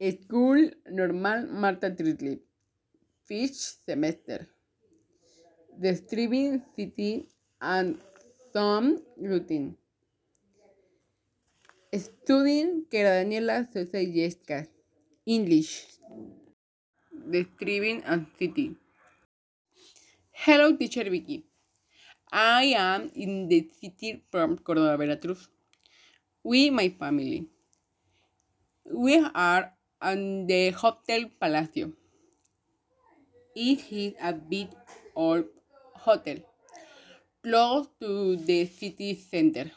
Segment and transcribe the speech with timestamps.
[0.00, 2.40] School normal Marta Tritley.
[3.26, 4.48] Fish semester.
[5.78, 7.28] Describing city
[7.60, 7.98] and
[8.50, 9.76] some routine.
[11.94, 14.66] Studying Daniela Sosa.
[15.26, 15.84] English.
[17.30, 18.76] Describing a city.
[20.32, 21.44] Hello, teacher Vicky.
[22.32, 25.48] I am in the city from Córdoba, Veracruz.
[26.42, 27.48] We, my family.
[28.90, 31.92] We are on the Hotel Palacio.
[33.54, 34.68] It is a big
[35.14, 35.44] old
[35.94, 36.36] hotel
[37.42, 39.70] close to the city center.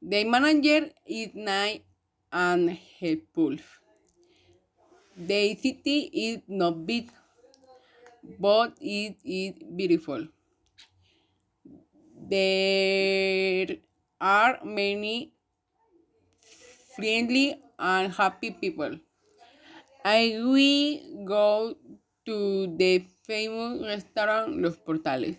[0.00, 1.80] The manager is nice
[2.32, 2.70] and
[3.00, 3.56] helpful.
[5.16, 7.10] The city is not big,
[8.38, 10.28] but it is beautiful.
[12.30, 13.76] There
[14.20, 15.32] are many
[16.96, 18.98] friendly and happy people.
[20.04, 21.76] I will go
[22.26, 25.36] to the famous restaurant Los Portales.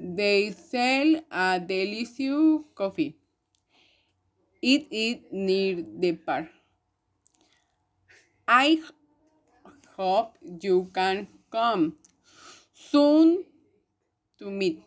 [0.00, 3.16] They sell a delicious coffee.
[4.60, 6.46] It is near the park.
[8.46, 8.80] I
[9.96, 11.96] hope you can come
[12.72, 13.44] soon
[14.38, 14.82] to meet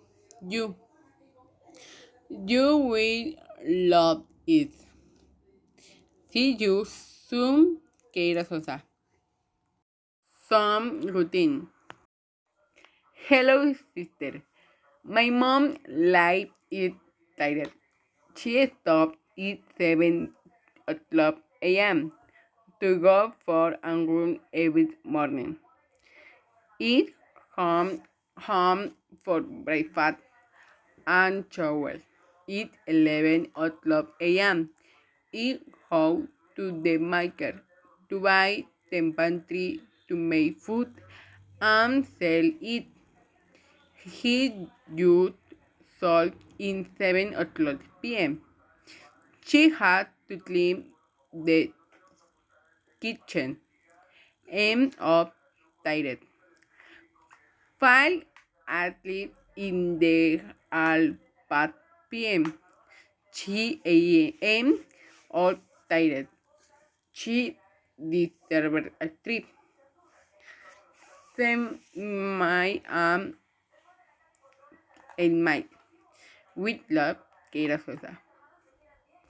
[0.47, 0.75] you.
[2.30, 4.71] You will love it.
[6.31, 7.81] See you soon,
[8.16, 8.84] Keira Sosa.
[10.50, 11.67] Some routine.
[13.28, 14.42] Hello, sister.
[15.04, 16.94] My mom likes it
[17.38, 17.72] tired.
[18.36, 20.34] She stopped at 7
[20.88, 22.12] o'clock a.m.
[22.82, 25.58] to go for a run every morning.
[26.80, 27.16] Eat
[27.56, 28.02] home,
[28.38, 28.92] home
[29.23, 30.17] for breakfast
[31.08, 31.95] and shower.
[32.48, 34.70] Eat 11 o'clock a.m.
[35.32, 37.56] Eat go to the market
[38.12, 40.94] to buy the pantry to make food
[41.62, 42.86] and sell it.
[44.04, 45.36] He used
[45.99, 48.42] salt in 7 o'clock p.m.
[49.45, 50.92] She had to clean
[51.33, 51.71] the
[53.00, 53.58] kitchen.
[54.50, 55.32] End of
[55.86, 56.20] tired.
[57.80, 58.21] File
[58.67, 61.73] athlete in the Alpat
[62.10, 62.60] p.m.
[63.33, 64.83] She a.m.
[65.30, 65.55] all
[65.89, 66.27] tired.
[67.14, 67.58] She
[68.10, 69.45] deserved a trip.
[71.95, 73.36] My arm
[75.17, 75.66] and my
[76.56, 77.17] with love,
[77.54, 78.20] Keira Sosa.